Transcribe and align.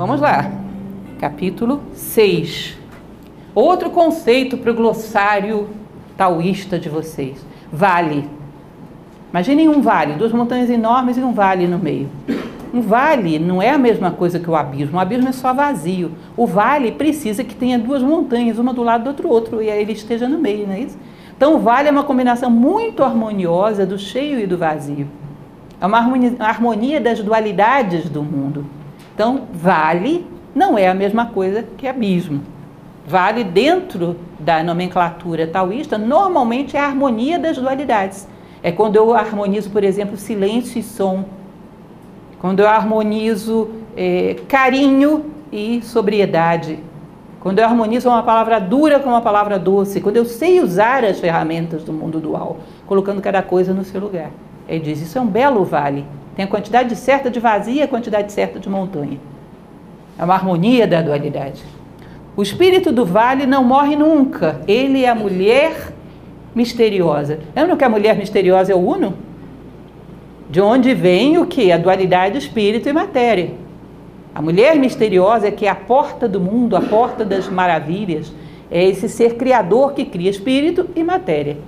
Vamos 0.00 0.18
lá. 0.18 0.50
Capítulo 1.18 1.82
6. 1.92 2.74
Outro 3.54 3.90
conceito 3.90 4.56
para 4.56 4.70
o 4.70 4.74
glossário 4.74 5.68
taoísta 6.16 6.78
de 6.78 6.88
vocês: 6.88 7.44
vale. 7.70 8.26
Imaginem 9.28 9.68
um 9.68 9.82
vale, 9.82 10.14
duas 10.14 10.32
montanhas 10.32 10.70
enormes 10.70 11.18
e 11.18 11.20
um 11.20 11.34
vale 11.34 11.66
no 11.66 11.78
meio. 11.78 12.08
Um 12.72 12.80
vale 12.80 13.38
não 13.38 13.60
é 13.60 13.68
a 13.68 13.76
mesma 13.76 14.10
coisa 14.10 14.40
que 14.40 14.48
o 14.48 14.56
abismo. 14.56 14.96
O 14.96 15.00
abismo 15.00 15.28
é 15.28 15.32
só 15.32 15.52
vazio. 15.52 16.12
O 16.34 16.46
vale 16.46 16.92
precisa 16.92 17.44
que 17.44 17.54
tenha 17.54 17.78
duas 17.78 18.02
montanhas, 18.02 18.58
uma 18.58 18.72
do 18.72 18.82
lado 18.82 19.04
do 19.04 19.08
outro, 19.08 19.28
outro, 19.28 19.62
e 19.62 19.68
ele 19.68 19.92
esteja 19.92 20.26
no 20.26 20.38
meio, 20.38 20.66
não 20.66 20.72
é 20.72 20.80
isso? 20.80 20.96
Então, 21.36 21.56
o 21.56 21.58
vale 21.58 21.88
é 21.88 21.92
uma 21.92 22.04
combinação 22.04 22.48
muito 22.48 23.04
harmoniosa 23.04 23.84
do 23.84 23.98
cheio 23.98 24.40
e 24.40 24.46
do 24.46 24.56
vazio. 24.56 25.06
É 25.78 25.84
uma 25.84 25.98
harmonia 26.38 26.98
das 26.98 27.20
dualidades 27.20 28.08
do 28.08 28.22
mundo. 28.22 28.79
Então, 29.20 29.42
vale 29.52 30.26
não 30.54 30.78
é 30.78 30.88
a 30.88 30.94
mesma 30.94 31.26
coisa 31.26 31.62
que 31.76 31.86
abismo. 31.86 32.40
Vale 33.06 33.44
dentro 33.44 34.16
da 34.38 34.62
nomenclatura 34.62 35.46
taoísta, 35.46 35.98
normalmente 35.98 36.74
é 36.74 36.80
a 36.80 36.86
harmonia 36.86 37.38
das 37.38 37.58
dualidades. 37.58 38.26
É 38.62 38.72
quando 38.72 38.96
eu 38.96 39.12
harmonizo, 39.12 39.68
por 39.68 39.84
exemplo, 39.84 40.16
silêncio 40.16 40.80
e 40.80 40.82
som 40.82 41.26
quando 42.38 42.60
eu 42.60 42.66
harmonizo 42.66 43.68
é, 43.94 44.36
carinho 44.48 45.26
e 45.52 45.82
sobriedade, 45.82 46.78
quando 47.40 47.58
eu 47.58 47.66
harmonizo 47.66 48.08
uma 48.08 48.22
palavra 48.22 48.58
dura 48.58 49.00
com 49.00 49.10
uma 49.10 49.20
palavra 49.20 49.58
doce, 49.58 50.00
quando 50.00 50.16
eu 50.16 50.24
sei 50.24 50.62
usar 50.62 51.04
as 51.04 51.20
ferramentas 51.20 51.84
do 51.84 51.92
mundo 51.92 52.20
dual, 52.20 52.60
colocando 52.86 53.20
cada 53.20 53.42
coisa 53.42 53.74
no 53.74 53.84
seu 53.84 54.00
lugar. 54.00 54.30
Ele 54.66 54.80
diz: 54.80 55.02
Isso 55.02 55.18
é 55.18 55.20
um 55.20 55.26
belo 55.26 55.62
vale. 55.62 56.06
Tem 56.40 56.46
a 56.46 56.48
quantidade 56.48 56.96
certa 56.96 57.30
de 57.30 57.38
vazia 57.38 57.80
e 57.80 57.82
a 57.82 57.86
quantidade 57.86 58.32
certa 58.32 58.58
de 58.58 58.66
montanha. 58.66 59.20
É 60.18 60.24
uma 60.24 60.32
harmonia 60.32 60.86
da 60.86 61.02
dualidade. 61.02 61.62
O 62.34 62.42
espírito 62.42 62.90
do 62.90 63.04
vale 63.04 63.44
não 63.44 63.62
morre 63.62 63.94
nunca. 63.94 64.62
Ele 64.66 65.04
é 65.04 65.08
a 65.10 65.14
mulher 65.14 65.92
misteriosa. 66.54 67.40
Lembra 67.54 67.76
que 67.76 67.84
a 67.84 67.90
mulher 67.90 68.16
misteriosa 68.16 68.72
é 68.72 68.74
o 68.74 68.78
Uno? 68.78 69.12
De 70.48 70.62
onde 70.62 70.94
vem 70.94 71.36
o 71.36 71.44
que? 71.44 71.70
A 71.70 71.76
dualidade 71.76 72.38
espírito 72.38 72.88
e 72.88 72.92
matéria. 72.94 73.50
A 74.34 74.40
mulher 74.40 74.76
misteriosa 74.76 75.48
é 75.48 75.50
que 75.50 75.66
é 75.66 75.68
a 75.68 75.74
porta 75.74 76.26
do 76.26 76.40
mundo, 76.40 76.74
a 76.74 76.80
porta 76.80 77.22
das 77.22 77.50
maravilhas. 77.50 78.32
É 78.70 78.82
esse 78.82 79.10
ser 79.10 79.34
criador 79.34 79.92
que 79.92 80.06
cria 80.06 80.30
espírito 80.30 80.88
e 80.96 81.04
matéria. 81.04 81.58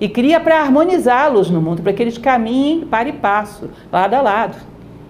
E 0.00 0.08
cria 0.08 0.38
para 0.38 0.60
harmonizá-los 0.60 1.50
no 1.50 1.60
mundo, 1.60 1.82
para 1.82 1.92
que 1.92 2.02
eles 2.02 2.18
caminhem 2.18 2.86
para 2.86 3.08
e 3.08 3.12
passo, 3.12 3.70
lado 3.92 4.14
a 4.14 4.20
lado. 4.20 4.56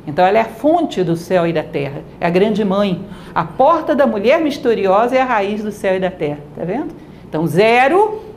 Então 0.06 0.25
ela 0.25 0.39
é 0.39 0.41
a 0.41 0.47
fonte 0.47 1.03
do 1.03 1.17
céu 1.17 1.47
e 1.47 1.53
da 1.53 1.62
terra, 1.62 2.03
é 2.19 2.27
a 2.27 2.31
grande 2.31 2.64
mãe. 2.64 3.05
A 3.34 3.44
porta 3.44 3.94
da 3.94 4.06
mulher 4.06 4.41
misteriosa 4.41 5.14
é 5.14 5.20
a 5.20 5.25
raiz 5.25 5.62
do 5.62 5.70
céu 5.70 5.97
e 5.97 6.00
da 6.00 6.11
terra, 6.11 6.39
tá 6.56 6.64
vendo? 6.64 6.94
Então 7.28 7.47
zero 7.47 8.28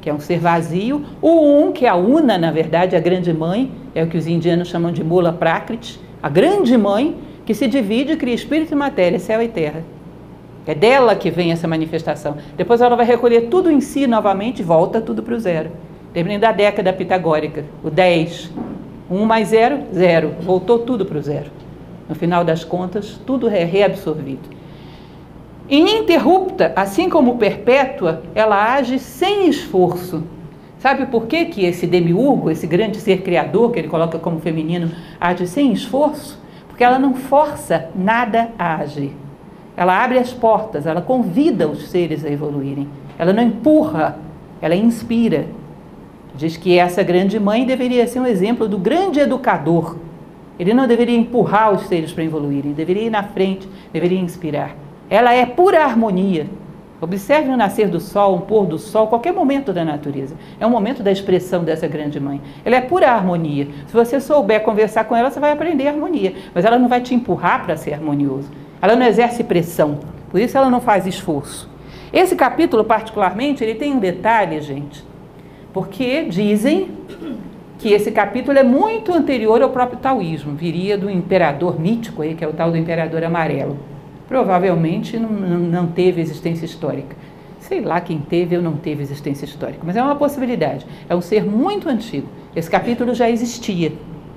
que 0.00 0.08
é 0.08 0.14
um 0.14 0.20
ser 0.20 0.38
vazio, 0.38 1.04
o 1.20 1.28
um, 1.28 1.72
que 1.72 1.84
é 1.84 1.88
a 1.88 1.94
una, 1.94 2.38
na 2.38 2.50
verdade, 2.50 2.96
a 2.96 3.00
grande 3.00 3.32
mãe, 3.32 3.70
é 3.94 4.02
o 4.02 4.06
que 4.06 4.16
os 4.16 4.26
indianos 4.26 4.68
chamam 4.68 4.90
de 4.90 5.04
mula 5.04 5.32
prakriti, 5.32 6.00
a 6.22 6.28
grande 6.28 6.76
mãe 6.76 7.16
que 7.44 7.52
se 7.52 7.66
divide 7.66 8.12
e 8.12 8.16
cria 8.16 8.34
espírito 8.34 8.72
e 8.72 8.76
matéria, 8.76 9.18
céu 9.18 9.42
e 9.42 9.48
terra. 9.48 9.84
É 10.66 10.74
dela 10.74 11.14
que 11.14 11.30
vem 11.30 11.52
essa 11.52 11.66
manifestação. 11.66 12.36
Depois 12.56 12.80
ela 12.80 12.94
vai 12.94 13.04
recolher 13.04 13.48
tudo 13.48 13.70
em 13.70 13.80
si 13.80 14.06
novamente 14.06 14.60
e 14.60 14.62
volta 14.62 15.00
tudo 15.00 15.22
para 15.22 15.34
o 15.34 15.38
zero. 15.38 15.70
Lembrem 16.14 16.38
da 16.38 16.50
década 16.50 16.92
pitagórica, 16.92 17.64
o 17.84 17.90
10. 17.90 18.50
1 19.10 19.24
mais 19.24 19.48
0, 19.48 19.84
0. 19.92 20.34
Voltou 20.40 20.80
tudo 20.80 21.04
para 21.04 21.18
o 21.18 21.22
zero. 21.22 21.50
No 22.08 22.14
final 22.14 22.44
das 22.44 22.64
contas, 22.64 23.20
tudo 23.26 23.48
é 23.48 23.64
reabsorvido. 23.64 24.48
Ininterrupta, 25.68 26.72
assim 26.74 27.08
como 27.08 27.38
perpétua, 27.38 28.22
ela 28.34 28.74
age 28.74 28.98
sem 28.98 29.48
esforço. 29.48 30.24
Sabe 30.78 31.06
por 31.06 31.26
que, 31.26 31.44
que 31.44 31.64
esse 31.64 31.86
demiurgo, 31.86 32.50
esse 32.50 32.66
grande 32.66 32.98
ser 32.98 33.22
criador, 33.22 33.70
que 33.70 33.78
ele 33.78 33.88
coloca 33.88 34.18
como 34.18 34.40
feminino, 34.40 34.90
age 35.20 35.46
sem 35.46 35.72
esforço? 35.72 36.40
Porque 36.66 36.82
ela 36.82 36.98
não 36.98 37.14
força 37.14 37.88
nada 37.94 38.50
a 38.58 38.76
agir. 38.76 39.12
Ela 39.76 40.02
abre 40.02 40.18
as 40.18 40.32
portas, 40.32 40.86
ela 40.86 41.00
convida 41.00 41.68
os 41.68 41.88
seres 41.88 42.24
a 42.24 42.30
evoluírem. 42.30 42.88
Ela 43.18 43.32
não 43.32 43.42
empurra, 43.42 44.18
ela 44.60 44.74
inspira. 44.74 45.46
Diz 46.34 46.56
que 46.56 46.78
essa 46.78 47.02
grande 47.02 47.38
mãe 47.38 47.64
deveria 47.64 48.06
ser 48.06 48.20
um 48.20 48.26
exemplo 48.26 48.68
do 48.68 48.78
grande 48.78 49.20
educador. 49.20 49.96
Ele 50.58 50.74
não 50.74 50.86
deveria 50.86 51.16
empurrar 51.16 51.72
os 51.72 51.86
seres 51.86 52.12
para 52.12 52.24
evoluírem, 52.24 52.72
deveria 52.72 53.04
ir 53.04 53.10
na 53.10 53.22
frente, 53.22 53.68
deveria 53.92 54.18
inspirar. 54.18 54.76
Ela 55.08 55.32
é 55.32 55.44
pura 55.46 55.82
harmonia. 55.82 56.46
Observe 57.00 57.48
o 57.48 57.56
nascer 57.56 57.88
do 57.88 57.98
sol, 57.98 58.36
um 58.36 58.40
pôr 58.40 58.66
do 58.66 58.78
sol, 58.78 59.06
qualquer 59.06 59.32
momento 59.32 59.72
da 59.72 59.84
natureza. 59.84 60.36
É 60.60 60.66
um 60.66 60.70
momento 60.70 61.02
da 61.02 61.10
expressão 61.10 61.64
dessa 61.64 61.88
grande 61.88 62.20
mãe. 62.20 62.42
Ela 62.62 62.76
é 62.76 62.80
pura 62.82 63.10
harmonia. 63.10 63.68
Se 63.86 63.94
você 63.94 64.20
souber 64.20 64.62
conversar 64.62 65.04
com 65.04 65.16
ela, 65.16 65.30
você 65.30 65.40
vai 65.40 65.50
aprender 65.50 65.88
harmonia. 65.88 66.34
Mas 66.54 66.64
ela 66.66 66.78
não 66.78 66.88
vai 66.88 67.00
te 67.00 67.14
empurrar 67.14 67.64
para 67.64 67.76
ser 67.76 67.94
harmonioso. 67.94 68.50
Ela 68.82 68.96
não 68.96 69.06
exerce 69.06 69.42
pressão. 69.42 69.98
Por 70.30 70.38
isso 70.38 70.58
ela 70.58 70.68
não 70.68 70.80
faz 70.80 71.06
esforço. 71.06 71.70
Esse 72.12 72.36
capítulo, 72.36 72.84
particularmente, 72.84 73.64
ele 73.64 73.76
tem 73.76 73.94
um 73.94 73.98
detalhe, 73.98 74.60
gente. 74.60 75.09
Porque 75.72 76.24
dizem 76.24 76.90
que 77.78 77.92
esse 77.92 78.10
capítulo 78.10 78.58
é 78.58 78.62
muito 78.62 79.12
anterior 79.12 79.62
ao 79.62 79.70
próprio 79.70 79.98
taoísmo. 79.98 80.54
Viria 80.54 80.98
do 80.98 81.08
imperador 81.08 81.80
mítico, 81.80 82.22
aí, 82.22 82.34
que 82.34 82.44
é 82.44 82.48
o 82.48 82.52
tal 82.52 82.70
do 82.70 82.76
imperador 82.76 83.22
amarelo 83.24 83.78
provavelmente 84.30 85.18
não, 85.18 85.28
não 85.28 85.86
teve 85.88 86.20
existência 86.20 86.64
histórica. 86.64 87.16
Sei 87.58 87.80
lá 87.80 88.00
quem 88.00 88.20
teve 88.20 88.56
ou 88.56 88.62
não 88.62 88.74
teve 88.74 89.02
existência 89.02 89.44
histórica, 89.44 89.80
mas 89.82 89.96
é 89.96 90.02
uma 90.02 90.14
possibilidade. 90.14 90.86
É 91.08 91.16
um 91.16 91.20
ser 91.20 91.44
muito 91.44 91.88
antigo. 91.88 92.28
Esse 92.54 92.70
capítulo 92.70 93.12
já 93.12 93.28
existia. 93.28 93.90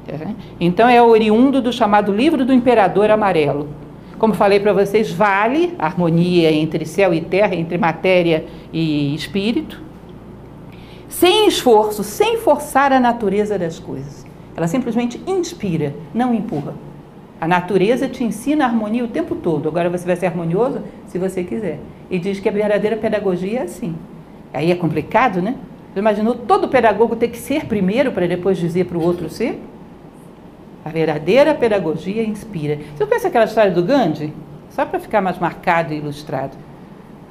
Tá 0.08 0.32
então 0.60 0.90
é 0.90 1.02
oriundo 1.02 1.62
do 1.62 1.72
chamado 1.72 2.12
Livro 2.12 2.44
do 2.44 2.52
Imperador 2.52 3.12
Amarelo. 3.12 3.70
Como 4.18 4.34
falei 4.34 4.60
para 4.60 4.74
vocês, 4.74 5.12
vale 5.12 5.76
a 5.78 5.86
harmonia 5.86 6.52
entre 6.52 6.86
céu 6.88 7.14
e 7.14 7.22
terra, 7.22 7.56
entre 7.56 7.78
matéria 7.78 8.46
e 8.74 9.14
espírito, 9.14 9.80
sem 11.14 11.48
esforço, 11.48 12.04
sem 12.04 12.38
forçar 12.38 12.92
a 12.92 13.00
natureza 13.00 13.58
das 13.58 13.78
coisas. 13.78 14.26
Ela 14.56 14.68
simplesmente 14.68 15.22
inspira, 15.28 15.94
não 16.14 16.34
empurra. 16.34 16.74
A 17.40 17.48
natureza 17.48 18.08
te 18.08 18.24
ensina 18.24 18.66
a 18.66 18.68
harmonia 18.68 19.04
o 19.04 19.08
tempo 19.08 19.36
todo. 19.36 19.70
Agora 19.70 19.90
você 19.90 20.06
vai 20.06 20.16
ser 20.16 20.26
harmonioso 20.26 20.82
se 21.08 21.20
você 21.20 21.44
quiser. 21.44 21.80
E 22.10 22.18
diz 22.18 22.40
que 22.40 22.50
a 22.50 22.52
verdadeira 22.52 22.98
pedagogia 22.98 23.60
é 23.60 23.64
assim. 23.64 23.96
Aí 24.52 24.72
é 24.72 24.76
complicado, 24.76 25.42
né? 25.42 25.56
Você 25.94 26.00
imaginou 26.00 26.34
todo 26.34 26.68
pedagogo 26.68 27.16
ter 27.16 27.28
que 27.28 27.38
ser 27.38 27.66
primeiro 27.66 28.12
para 28.12 28.28
depois 28.28 28.58
dizer 28.58 28.86
para 28.86 28.98
o 28.98 29.04
outro 29.04 29.30
ser? 29.30 29.62
A 30.84 30.90
verdadeira 30.90 31.54
pedagogia 31.54 32.24
inspira. 32.24 32.80
Você 32.96 33.06
conhece 33.06 33.28
aquela 33.28 33.46
história 33.46 33.72
do 33.72 33.84
Gandhi? 33.84 34.34
Só 34.72 34.84
para 34.84 35.00
ficar 35.00 35.22
mais 35.22 35.38
marcado 35.38 35.94
e 35.94 35.98
ilustrado. 35.98 36.58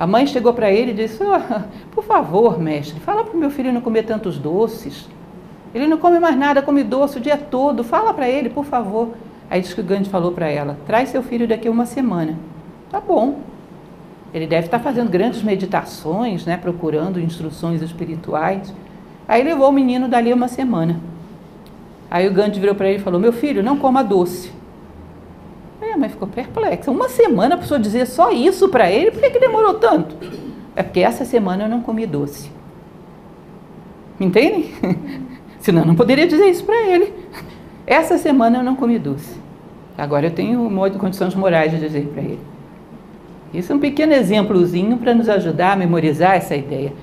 A 0.02 0.06
mãe 0.08 0.26
chegou 0.26 0.52
para 0.52 0.68
ele 0.68 0.90
e 0.90 0.94
disse: 0.94 1.22
oh, 1.22 1.60
Por 1.94 2.02
favor, 2.02 2.58
mestre, 2.58 2.98
fala 2.98 3.22
para 3.22 3.36
o 3.36 3.38
meu 3.38 3.50
filho 3.50 3.72
não 3.72 3.80
comer 3.80 4.02
tantos 4.02 4.36
doces. 4.36 5.08
Ele 5.72 5.86
não 5.86 5.96
come 5.96 6.18
mais 6.18 6.36
nada, 6.36 6.60
come 6.60 6.82
doce 6.82 7.18
o 7.18 7.20
dia 7.20 7.36
todo. 7.38 7.84
Fala 7.84 8.12
para 8.12 8.28
ele, 8.28 8.50
por 8.50 8.64
favor. 8.64 9.10
Aí 9.48 9.60
diz 9.60 9.72
que 9.72 9.80
o 9.80 9.84
Gandhi 9.84 10.10
falou 10.10 10.32
para 10.32 10.48
ela: 10.48 10.76
traz 10.88 11.10
seu 11.10 11.22
filho 11.22 11.46
daqui 11.46 11.68
a 11.68 11.70
uma 11.70 11.86
semana. 11.86 12.36
Tá 12.90 13.00
bom. 13.00 13.42
Ele 14.34 14.44
deve 14.44 14.66
estar 14.66 14.80
fazendo 14.80 15.08
grandes 15.08 15.40
meditações, 15.40 16.44
né, 16.44 16.56
procurando 16.56 17.20
instruções 17.20 17.80
espirituais. 17.80 18.74
Aí 19.28 19.44
levou 19.44 19.68
o 19.68 19.72
menino 19.72 20.08
dali 20.08 20.32
uma 20.32 20.48
semana. 20.48 20.98
Aí 22.10 22.26
o 22.26 22.32
Gandhi 22.32 22.58
virou 22.58 22.74
para 22.74 22.88
ele 22.88 22.98
e 22.98 23.02
falou: 23.02 23.20
Meu 23.20 23.32
filho, 23.32 23.62
não 23.62 23.78
coma 23.78 24.02
doce. 24.02 24.50
Aí 25.92 25.94
a 25.94 25.98
mãe 25.98 26.08
ficou 26.08 26.26
perplexa. 26.26 26.90
Uma 26.90 27.08
semana 27.08 27.54
a 27.54 27.58
pessoa 27.58 27.78
dizer 27.78 28.06
só 28.06 28.30
isso 28.30 28.68
para 28.70 28.90
ele, 28.90 29.10
por 29.10 29.20
que, 29.20 29.30
que 29.30 29.38
demorou 29.38 29.74
tanto? 29.74 30.16
É 30.74 30.82
porque 30.82 31.00
essa 31.00 31.24
semana 31.24 31.64
eu 31.64 31.68
não 31.68 31.82
comi 31.82 32.06
doce. 32.06 32.50
Entende? 34.18 34.72
Senão 35.60 35.82
eu 35.82 35.86
não 35.86 35.94
poderia 35.94 36.26
dizer 36.26 36.46
isso 36.46 36.64
para 36.64 36.80
ele. 36.82 37.12
Essa 37.86 38.16
semana 38.16 38.58
eu 38.58 38.62
não 38.62 38.74
comi 38.74 38.98
doce. 38.98 39.36
Agora 39.96 40.26
eu 40.26 40.30
tenho 40.30 40.70
condições 40.98 41.34
morais 41.34 41.70
de 41.70 41.78
dizer 41.78 42.06
para 42.06 42.22
ele. 42.22 42.40
Isso 43.52 43.70
é 43.70 43.74
um 43.74 43.78
pequeno 43.78 44.14
exemplozinho 44.14 44.96
para 44.96 45.14
nos 45.14 45.28
ajudar 45.28 45.72
a 45.72 45.76
memorizar 45.76 46.36
essa 46.36 46.56
ideia. 46.56 46.94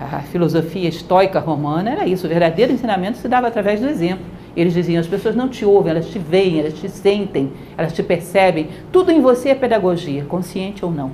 A 0.00 0.20
filosofia 0.22 0.88
estoica 0.88 1.38
romana 1.38 1.90
era 1.92 2.06
isso, 2.06 2.26
o 2.26 2.28
verdadeiro 2.28 2.72
ensinamento 2.72 3.18
se 3.18 3.28
dava 3.28 3.46
através 3.46 3.80
do 3.80 3.86
exemplo. 3.86 4.24
Eles 4.56 4.74
diziam: 4.74 5.00
as 5.00 5.06
pessoas 5.06 5.34
não 5.34 5.48
te 5.48 5.64
ouvem, 5.64 5.90
elas 5.90 6.08
te 6.08 6.18
veem, 6.18 6.60
elas 6.60 6.74
te 6.74 6.88
sentem, 6.88 7.52
elas 7.76 7.92
te 7.92 8.02
percebem. 8.02 8.68
Tudo 8.92 9.10
em 9.10 9.20
você 9.20 9.50
é 9.50 9.54
pedagogia, 9.54 10.24
consciente 10.24 10.84
ou 10.84 10.90
não. 10.90 11.10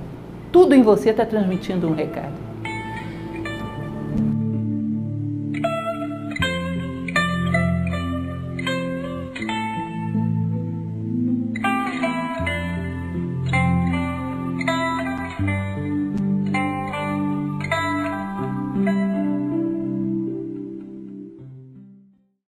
Tudo 0.51 0.75
em 0.75 0.81
você 0.81 1.11
está 1.11 1.25
transmitindo 1.25 1.87
um 1.87 1.95
recado. 1.95 2.50